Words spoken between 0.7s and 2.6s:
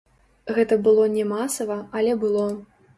было не масава, але было.